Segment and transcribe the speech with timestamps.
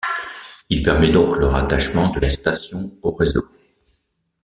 [0.71, 3.47] Il permet donc le rattachement de la station au réseau.